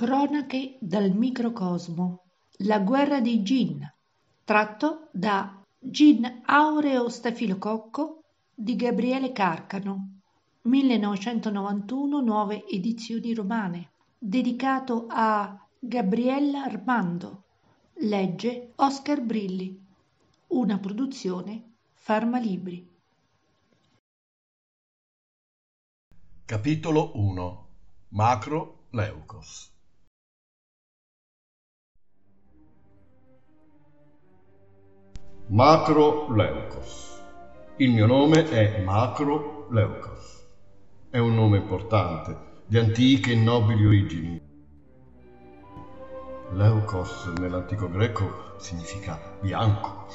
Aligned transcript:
Cronache 0.00 0.76
dal 0.78 1.10
microcosmo. 1.10 2.22
La 2.58 2.78
guerra 2.78 3.20
di 3.20 3.42
Gin. 3.42 3.82
Tratto 4.44 5.08
da 5.10 5.60
Gin 5.76 6.42
Aureo 6.44 7.08
Stafilococco 7.08 8.22
di 8.54 8.76
Gabriele 8.76 9.32
Carcano. 9.32 10.20
1991 10.62 12.20
Nuove 12.20 12.64
edizioni 12.68 13.34
romane. 13.34 13.90
Dedicato 14.16 15.06
a 15.08 15.66
Gabriella 15.80 16.62
Armando. 16.62 17.42
Legge 17.94 18.74
Oscar 18.76 19.20
Brilli. 19.20 19.84
Una 20.50 20.78
produzione 20.78 21.72
Farmalibri. 21.94 22.88
Capitolo 26.44 27.10
1 27.16 27.66
Macro 28.10 28.84
Leucos 28.90 29.76
Macro 35.50 36.30
Leucos. 36.34 37.22
Il 37.76 37.92
mio 37.92 38.04
nome 38.04 38.50
è 38.50 38.82
Macro 38.82 39.66
Leucos. 39.70 40.46
È 41.08 41.16
un 41.16 41.34
nome 41.34 41.56
importante, 41.56 42.36
di 42.66 42.76
antiche 42.76 43.32
e 43.32 43.36
nobili 43.36 43.86
origini. 43.86 44.42
Leucos 46.52 47.32
nell'antico 47.38 47.88
greco 47.88 48.56
significa 48.58 49.18
bianco. 49.40 50.06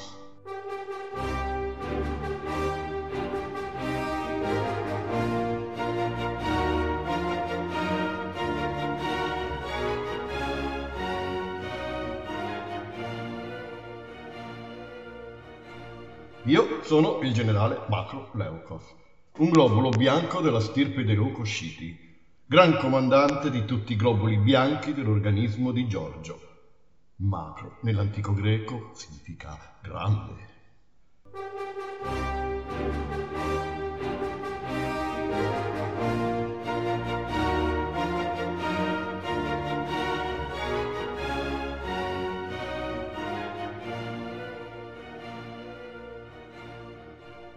Io 16.46 16.82
sono 16.82 17.20
il 17.22 17.32
generale 17.32 17.86
Macro 17.88 18.28
Leukos, 18.34 18.82
un 19.38 19.48
globulo 19.48 19.88
bianco 19.88 20.42
della 20.42 20.60
stirpe 20.60 21.02
dei 21.02 21.14
leucosciti, 21.14 21.96
gran 22.44 22.76
comandante 22.76 23.50
di 23.50 23.64
tutti 23.64 23.94
i 23.94 23.96
globuli 23.96 24.36
bianchi 24.36 24.92
dell'organismo 24.92 25.72
di 25.72 25.88
Giorgio. 25.88 26.38
Macro 27.16 27.78
nell'antico 27.80 28.34
greco 28.34 28.90
significa 28.92 29.78
grande. 29.80 30.52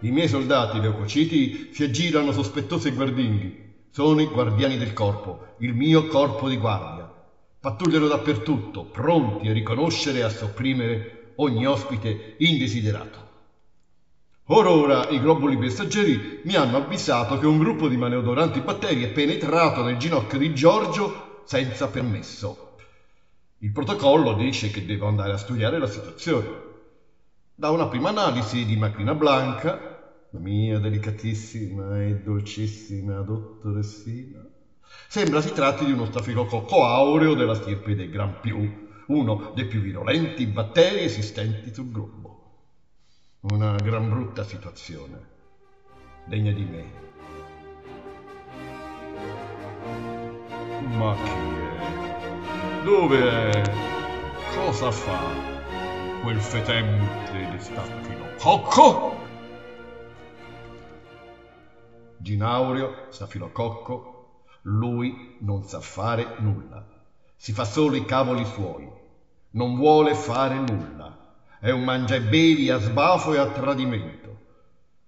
I 0.00 0.10
miei 0.12 0.28
soldati 0.28 0.80
leucociti 0.80 1.70
si 1.72 1.82
aggirano 1.82 2.30
sospettosi 2.30 2.88
e 2.88 2.92
guardinghi. 2.92 3.66
Sono 3.90 4.20
i 4.20 4.26
guardiani 4.26 4.78
del 4.78 4.92
corpo, 4.92 5.54
il 5.58 5.74
mio 5.74 6.06
corpo 6.06 6.48
di 6.48 6.56
guardia. 6.56 7.12
Pattugliano 7.58 8.06
dappertutto, 8.06 8.84
pronti 8.84 9.48
a 9.48 9.52
riconoscere 9.52 10.18
e 10.18 10.22
a 10.22 10.28
sopprimere 10.28 11.32
ogni 11.36 11.66
ospite 11.66 12.36
indesiderato. 12.38 13.26
Or 14.50 14.66
ora 14.66 15.08
i 15.08 15.20
globuli 15.20 15.56
messaggeri 15.56 16.42
mi 16.44 16.54
hanno 16.54 16.76
avvisato 16.76 17.36
che 17.38 17.46
un 17.46 17.58
gruppo 17.58 17.88
di 17.88 17.96
maleodoranti 17.96 18.60
batteri 18.60 19.02
è 19.02 19.08
penetrato 19.08 19.82
nel 19.82 19.96
ginocchio 19.96 20.38
di 20.38 20.54
Giorgio 20.54 21.42
senza 21.44 21.88
permesso. 21.88 22.76
Il 23.58 23.72
protocollo 23.72 24.34
dice 24.34 24.70
che 24.70 24.86
devo 24.86 25.08
andare 25.08 25.32
a 25.32 25.36
studiare 25.38 25.78
la 25.78 25.88
situazione. 25.88 26.66
Da 27.56 27.70
una 27.70 27.88
prima 27.88 28.10
analisi 28.10 28.64
di 28.64 28.76
macchina 28.76 29.14
blanca, 29.14 29.70
la 29.70 29.87
mia 30.32 30.78
delicatissima 30.78 32.02
e 32.02 32.16
dolcissima 32.16 33.20
dottoressina, 33.20 34.46
sembra 35.08 35.40
si 35.40 35.52
tratti 35.52 35.84
di 35.84 35.92
uno 35.92 36.06
stafilococco 36.06 36.84
aureo 36.84 37.34
della 37.34 37.54
stirpe 37.54 37.94
dei 37.94 38.10
Gran 38.10 38.40
Più, 38.40 38.86
uno 39.06 39.52
dei 39.54 39.66
più 39.66 39.80
virulenti 39.80 40.46
batteri 40.46 41.04
esistenti 41.04 41.72
sul 41.72 41.90
globo. 41.90 42.36
Una 43.40 43.76
gran 43.76 44.08
brutta 44.08 44.44
situazione, 44.44 45.18
degna 46.26 46.52
di 46.52 46.64
me. 46.64 47.06
Ma 50.96 51.14
chi 51.14 51.30
è? 51.30 52.82
Dove 52.84 53.50
è? 53.50 53.62
Cosa 54.54 54.90
fa? 54.90 55.56
quel 56.22 56.40
fetente 56.40 57.48
di 57.50 57.58
stafilococco? 57.58 59.27
Ginaurio, 62.20 63.06
stafilococco, 63.10 64.42
lui 64.62 65.36
non 65.40 65.62
sa 65.62 65.80
fare 65.80 66.34
nulla, 66.38 66.84
si 67.36 67.52
fa 67.52 67.64
solo 67.64 67.94
i 67.94 68.04
cavoli 68.04 68.44
suoi, 68.44 68.88
non 69.52 69.76
vuole 69.76 70.14
fare 70.14 70.58
nulla, 70.58 71.36
è 71.60 71.70
un 71.70 71.84
mangia 71.84 72.16
e 72.16 72.20
bevi 72.20 72.70
a 72.70 72.78
sbafo 72.78 73.34
e 73.34 73.38
a 73.38 73.46
tradimento. 73.46 74.36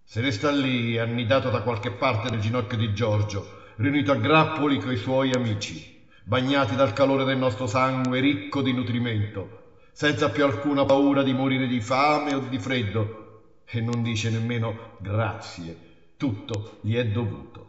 Se 0.05 0.21
ne 0.21 0.31
sta 0.31 0.51
lì, 0.51 0.99
annidato 0.99 1.51
da 1.51 1.63
qualche 1.63 1.91
parte 1.91 2.31
nel 2.31 2.41
ginocchio 2.41 2.77
di 2.77 2.95
Giorgio, 2.95 3.59
riunito 3.77 4.13
a 4.13 4.17
grappoli 4.17 4.79
coi 4.79 4.97
suoi 4.97 5.33
amici, 5.33 6.07
bagnati 6.25 6.75
dal 6.77 6.93
calore 6.93 7.25
del 7.25 7.39
nostro 7.39 7.67
sangue 7.67 8.21
ricco 8.21 8.63
di 8.63 8.73
nutrimento, 8.73 9.79
senza 9.93 10.31
più 10.31 10.45
alcuna 10.45 10.85
paura 10.85 11.23
di 11.23 11.33
morire 11.33 11.67
di 11.67 11.81
fame 11.81 12.35
o 12.35 12.41
di 12.41 12.59
freddo, 12.59 13.63
e 13.65 13.81
non 13.81 14.03
dice 14.03 14.31
nemmeno 14.31 14.97
grazie, 14.99 15.90
tutto 16.21 16.77
gli 16.83 16.97
è 16.97 17.07
dovuto. 17.07 17.69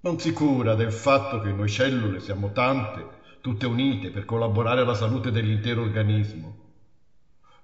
Non 0.00 0.18
si 0.18 0.32
cura 0.32 0.74
del 0.74 0.92
fatto 0.92 1.38
che 1.38 1.52
noi 1.52 1.68
cellule 1.68 2.20
siamo 2.20 2.52
tante, 2.52 3.18
tutte 3.42 3.66
unite 3.66 4.08
per 4.08 4.24
collaborare 4.24 4.80
alla 4.80 4.94
salute 4.94 5.30
dell'intero 5.30 5.82
organismo. 5.82 6.56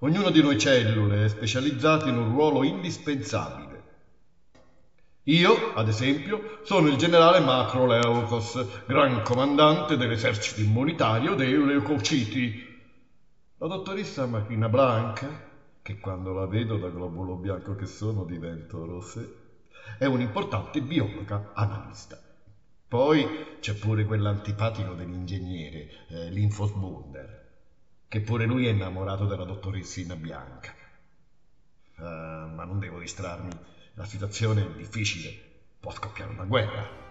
Ognuno 0.00 0.28
di 0.28 0.43
noi 0.43 0.59
cellule 0.59 1.25
è 1.25 1.28
specializzato 1.31 2.09
in 2.09 2.19
un 2.19 2.28
ruolo 2.28 2.62
indispensabile. 2.62 3.84
Io, 5.22 5.72
ad 5.72 5.88
esempio, 5.88 6.60
sono 6.65 6.88
il 6.88 6.97
generale 6.97 7.41
Macro 7.41 7.87
Leucos, 7.87 8.84
gran 8.84 9.22
comandante 9.22 9.97
dell'esercito 9.97 10.60
immunitario 10.60 11.34
dei 11.34 11.56
leucociti, 11.56 12.81
la 13.56 13.66
dottoressa 13.66 14.27
Macchina 14.27 14.69
Blanca, 14.69 15.54
che 15.86 16.00
quando 16.00 16.32
la 16.32 16.47
vedo 16.47 16.78
da 16.78 16.88
globulo 16.88 17.36
bianco 17.36 17.76
che 17.76 17.86
sono 17.86 18.24
divento 18.24 18.84
rosé, 18.84 19.30
è 19.98 20.04
un'importante 20.04 20.80
biologa 20.80 21.52
analista. 21.54 22.20
Poi 22.88 23.24
c'è 23.60 23.76
pure 23.76 24.04
quell'antipatico 24.04 24.94
dell'ingegnere, 24.94 25.88
eh, 26.08 26.28
l'Infosbunder, 26.30 27.44
che 28.08 28.20
pure 28.20 28.47
lui 28.47 28.66
è 28.66 28.70
innamorato 28.70 29.26
della 29.26 29.44
dottoressina 29.44 30.16
Bianca. 30.16 30.74
Uh, 31.98 32.03
ma 32.03 32.64
non 32.64 32.80
devo 32.80 32.98
distrarmi, 32.98 33.53
la 33.94 34.04
situazione 34.04 34.64
è 34.64 34.74
difficile, 34.74 35.32
può 35.78 35.92
scoppiare 35.92 36.32
una 36.32 36.47
guerra. 36.47 37.05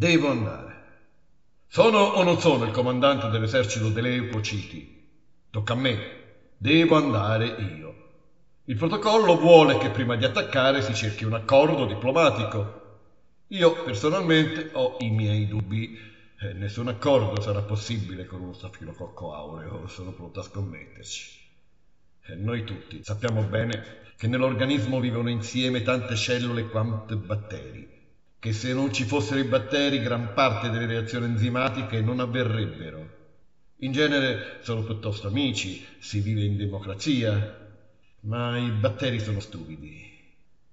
Devo 0.00 0.30
andare. 0.30 0.76
Sono 1.66 1.98
o 1.98 2.22
non 2.22 2.40
sono 2.40 2.64
il 2.64 2.70
comandante 2.70 3.28
dell'esercito 3.28 3.90
delle 3.90 4.14
Eucociti? 4.14 5.08
Tocca 5.50 5.74
a 5.74 5.76
me. 5.76 5.98
Devo 6.56 6.96
andare 6.96 7.46
io. 7.48 7.94
Il 8.64 8.76
protocollo 8.76 9.36
vuole 9.36 9.76
che 9.76 9.90
prima 9.90 10.16
di 10.16 10.24
attaccare 10.24 10.80
si 10.80 10.94
cerchi 10.94 11.26
un 11.26 11.34
accordo 11.34 11.84
diplomatico. 11.84 12.80
Io 13.48 13.82
personalmente 13.82 14.70
ho 14.72 14.96
i 15.00 15.10
miei 15.10 15.46
dubbi. 15.46 15.98
Eh, 16.40 16.54
nessun 16.54 16.88
accordo 16.88 17.38
sarà 17.42 17.60
possibile 17.60 18.24
con 18.24 18.40
uno 18.40 18.54
stafilococco 18.54 19.34
aureo, 19.34 19.86
sono 19.86 20.12
pronto 20.12 20.40
a 20.40 20.44
scommetterci. 20.44 21.40
E 22.22 22.36
noi 22.36 22.64
tutti 22.64 23.04
sappiamo 23.04 23.42
bene 23.42 23.84
che 24.16 24.28
nell'organismo 24.28 24.98
vivono 24.98 25.28
insieme 25.28 25.82
tante 25.82 26.16
cellule 26.16 26.68
quante 26.68 27.16
batteri 27.16 27.98
che 28.40 28.54
se 28.54 28.72
non 28.72 28.90
ci 28.90 29.04
fossero 29.04 29.38
i 29.38 29.44
batteri 29.44 30.00
gran 30.00 30.32
parte 30.32 30.70
delle 30.70 30.86
reazioni 30.86 31.26
enzimatiche 31.26 32.00
non 32.00 32.20
avverrebbero. 32.20 33.18
In 33.82 33.92
genere 33.92 34.60
sono 34.62 34.82
piuttosto 34.82 35.28
amici, 35.28 35.86
si 35.98 36.20
vive 36.20 36.44
in 36.44 36.56
democrazia, 36.56 37.68
ma 38.20 38.56
i 38.56 38.70
batteri 38.70 39.20
sono 39.20 39.40
stupidi. 39.40 40.08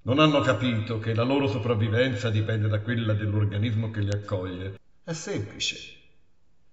Non 0.04 0.20
hanno 0.20 0.40
capito 0.40 1.00
che 1.00 1.14
la 1.14 1.24
loro 1.24 1.48
sopravvivenza 1.48 2.30
dipende 2.30 2.70
da 2.70 2.80
quella 2.80 3.14
dell'organismo 3.14 3.92
che 3.92 4.00
li 4.00 4.12
accoglie. 4.12 4.80
È 5.04 5.12
semplice. 5.12 5.76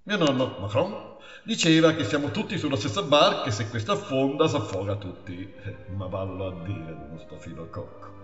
Mio 0.04 0.16
nonno, 0.16 0.58
Macron, 0.60 1.16
diceva 1.42 1.92
che 1.94 2.04
siamo 2.04 2.30
tutti 2.30 2.56
sulla 2.56 2.76
stessa 2.76 3.02
barca 3.02 3.48
e 3.48 3.50
se 3.50 3.68
questa 3.68 3.92
affonda 3.94 4.46
s'affoga 4.46 4.94
tutti. 4.94 5.52
Ma 5.96 6.06
vallo 6.06 6.46
a 6.46 6.64
dire 6.64 6.92
uno 6.92 7.18
stafilococco. 7.18 8.23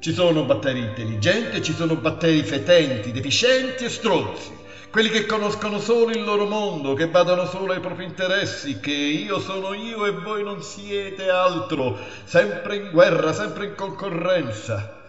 Ci 0.00 0.14
sono 0.14 0.44
batteri 0.44 0.78
intelligenti 0.78 1.58
e 1.58 1.62
ci 1.62 1.74
sono 1.74 1.94
batteri 1.94 2.42
fetenti, 2.42 3.12
deficienti 3.12 3.84
e 3.84 3.90
stronzi. 3.90 4.50
Quelli 4.90 5.10
che 5.10 5.26
conoscono 5.26 5.78
solo 5.78 6.10
il 6.10 6.24
loro 6.24 6.46
mondo, 6.46 6.94
che 6.94 7.06
badano 7.06 7.44
solo 7.44 7.74
ai 7.74 7.80
propri 7.80 8.04
interessi, 8.04 8.80
che 8.80 8.92
io 8.92 9.38
sono 9.38 9.74
io 9.74 10.06
e 10.06 10.12
voi 10.12 10.42
non 10.42 10.62
siete 10.62 11.28
altro, 11.28 11.98
sempre 12.24 12.76
in 12.76 12.90
guerra, 12.92 13.34
sempre 13.34 13.66
in 13.66 13.74
concorrenza. 13.74 15.02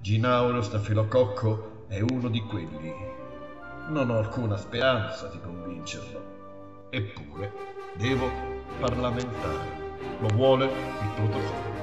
Ginauro 0.00 0.60
Stafilococco 0.60 1.84
è 1.86 2.00
uno 2.00 2.28
di 2.28 2.40
quelli. 2.40 2.92
Non 3.90 4.10
ho 4.10 4.18
alcuna 4.18 4.56
speranza 4.56 5.28
di 5.28 5.38
convincerlo. 5.40 6.88
Eppure 6.90 7.52
devo 7.94 8.28
parlamentare. 8.80 9.80
Lo 10.18 10.28
vuole 10.34 10.64
il 10.64 11.08
protocollo. 11.14 11.81